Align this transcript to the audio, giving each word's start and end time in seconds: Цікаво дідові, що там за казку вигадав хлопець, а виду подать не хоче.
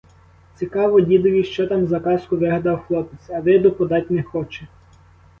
Цікаво 0.55 1.01
дідові, 1.01 1.43
що 1.43 1.67
там 1.67 1.85
за 1.87 1.99
казку 1.99 2.37
вигадав 2.37 2.85
хлопець, 2.85 3.29
а 3.29 3.39
виду 3.39 3.71
подать 3.71 4.11
не 4.11 4.23
хоче. 4.23 4.67